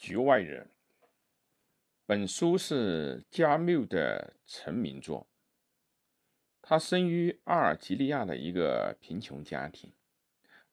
[0.00, 0.70] 局外人。
[2.06, 5.28] 本书是加缪的成名作。
[6.62, 9.92] 他生于阿尔及利亚的一个贫穷家庭。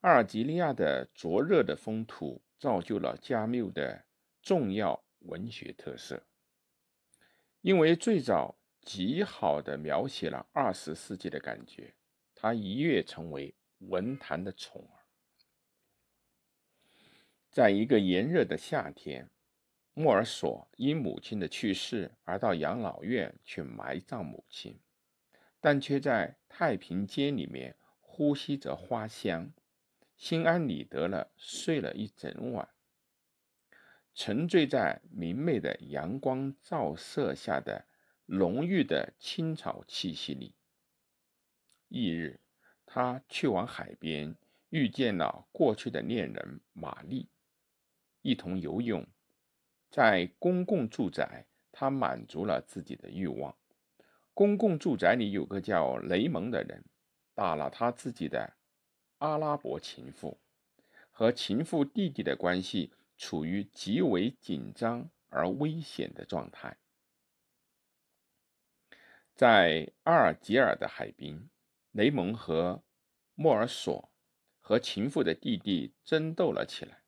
[0.01, 4.05] 阿尔及利亚的灼热的风土造就了加缪的
[4.43, 6.21] 重要文学特色。
[7.61, 11.95] 因为最早极好的描写了二十世纪的感觉，
[12.35, 14.94] 他一跃成为文坛的宠儿。
[17.55, 19.29] 在一个炎热的夏天。
[19.93, 24.77] 莫尔索因母亲的去世而到养老院去埋葬母亲，
[25.61, 29.53] 但却在太平间里面呼吸着花香，
[30.17, 32.67] 心安理得了睡了一整晚，
[34.13, 37.85] 沉醉在明媚的阳光照射下的
[38.25, 40.55] 浓郁的青草气息里。
[41.87, 42.41] 翌日，
[42.85, 44.35] 他去往海边，
[44.71, 47.29] 遇见了过去的恋人玛丽，
[48.25, 49.05] 一同游泳。
[49.91, 53.55] 在公共住宅，他满足了自己的欲望。
[54.33, 56.83] 公共住宅里有个叫雷蒙的人，
[57.35, 58.57] 打了他自己的
[59.19, 60.41] 阿拉伯情妇，
[61.11, 66.77] 和情妇弟弟的关系处于极为紧张而危险的状态。
[69.35, 71.49] 在阿尔及尔的海滨，
[71.91, 72.83] 雷蒙和
[73.35, 74.11] 莫尔索
[74.59, 77.04] 和情妇的弟弟争斗了起来，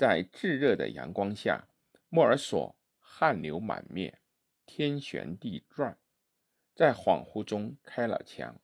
[0.00, 1.68] 在炙热的阳光下。
[2.08, 4.22] 莫尔索汗流满面，
[4.64, 5.98] 天旋地转，
[6.74, 8.58] 在恍惚中开了枪。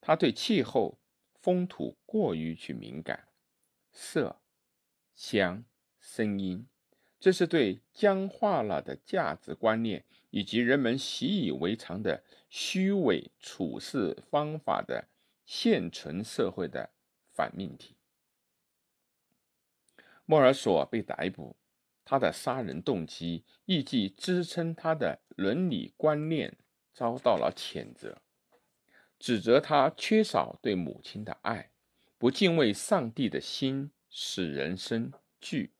[0.00, 0.98] 他对气候、
[1.40, 3.28] 风土过于去敏感，
[3.92, 4.40] 色、
[5.14, 5.64] 香、
[6.00, 6.66] 声音，
[7.20, 15.06] 这是对僵化了的价值观念以及人们习以为常的虚伪处事方法的
[15.44, 16.90] 现存社会的
[17.32, 17.95] 反命题。
[20.26, 21.56] 莫尔索被逮捕。
[22.08, 26.56] 他的杀人动机，以及支撑他的伦理观念
[26.94, 28.22] 遭到了谴责，
[29.18, 31.70] 指责他缺少对母亲的爱，
[32.16, 35.72] 不敬畏上帝的心使人生惧。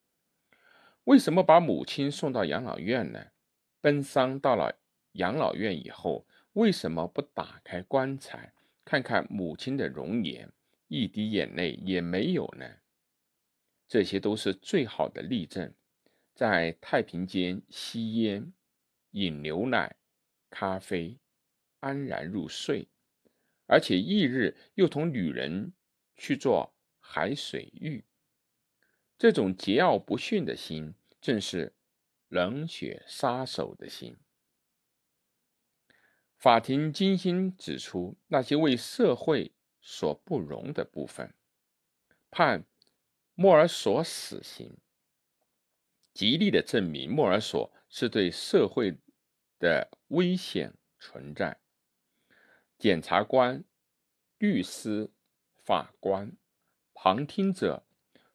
[1.05, 3.27] 为什么把母亲送到养老院呢？
[3.81, 4.81] 奔丧到了
[5.13, 8.53] 养老院以后，为什么不打开棺材
[8.85, 10.51] 看看母亲的容颜，
[10.89, 12.69] 一滴眼泪也没有呢？
[13.89, 15.75] 这些都是最好的例证。
[16.35, 18.53] 在太平间吸烟、
[19.13, 19.97] 饮牛奶、
[20.51, 21.19] 咖啡，
[21.81, 22.89] 安然入睡，
[23.67, 25.73] 而且翌日又同女人
[26.15, 28.05] 去做海水浴。
[29.17, 31.75] 这种桀骜不驯的心，正是
[32.29, 34.19] 冷血杀手的心。
[36.37, 41.33] 法庭精心指出那些为社会所不容的部分，
[42.31, 42.67] 判
[43.39, 44.79] 莫尔索死刑。
[46.15, 48.97] 极力的证明莫尔索是对社会
[49.59, 51.59] 的危险存在。
[52.79, 53.63] 检察官、
[54.39, 55.11] 律师、
[55.63, 56.33] 法官、
[56.95, 57.85] 旁听者，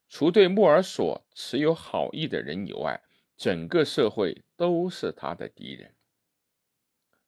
[0.08, 3.02] 除对莫尔索持有好意的人以外，
[3.36, 5.96] 整个社会都是他的敌人。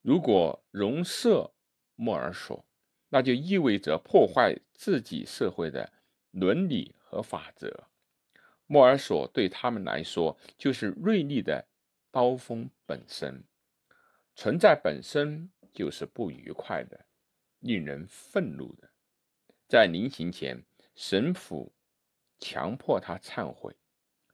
[0.03, 1.51] 如果容赦
[1.95, 2.63] 莫尔索，
[3.09, 5.91] 那就意味着破坏自己社会的
[6.29, 7.87] 伦理和法则。
[8.65, 11.67] 莫尔索对他们来说就是锐利的
[12.09, 13.43] 刀锋本身，
[14.35, 17.05] 存在本身就是不愉快的，
[17.59, 18.89] 令人愤怒的。
[19.67, 20.65] 在临行前，
[20.95, 21.71] 神父
[22.39, 23.75] 强迫他忏悔，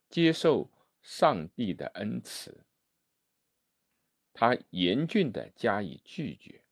[0.10, 2.66] 接受上帝的恩慈。
[4.32, 6.64] 他严峻地加以拒绝。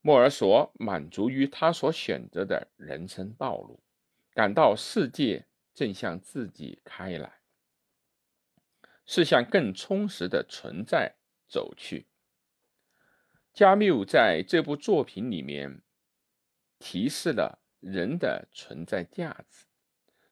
[0.00, 3.80] 莫尔索满足于他所选择的人生道路，
[4.36, 5.46] 感到世界。
[5.76, 7.40] 正向自己开来，
[9.04, 11.16] 是向更充实的存在
[11.46, 12.06] 走去。
[13.52, 15.82] 加缪在这部作品里面
[16.78, 19.66] 提示了人的存在价值，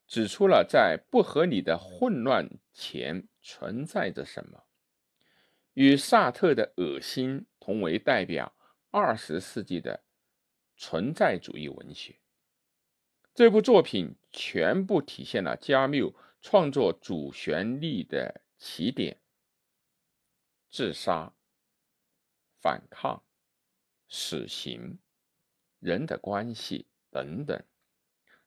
[0.06, 4.64] 指出了在不合理的混乱前存在着什么，
[5.74, 8.56] 与萨特的恶心同为代表
[8.90, 10.04] 二十世纪的
[10.74, 12.23] 存在主义文学。
[13.34, 19.18] 这部作品全部体现了加缪创作主旋律的起点：
[20.70, 21.34] 自杀、
[22.60, 23.24] 反抗、
[24.08, 25.00] 死刑、
[25.80, 27.60] 人的关系等等。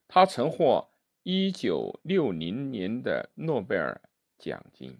[0.06, 0.88] 他曾获
[1.22, 4.00] 一九六零年的诺贝尔
[4.38, 4.98] 奖金。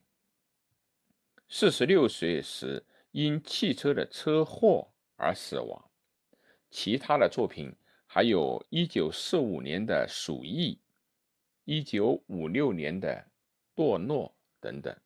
[1.49, 5.91] 四十六岁时因汽车的车祸而死亡。
[6.69, 7.75] 其他的作品。
[8.11, 10.75] 还有一九四五年的《鼠疫》
[11.65, 13.23] 一九五六年的
[13.79, 14.29] 《堕落》
[14.63, 14.97] 等等。